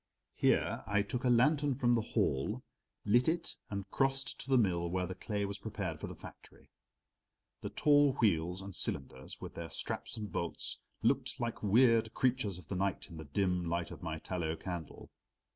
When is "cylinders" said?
8.73-9.39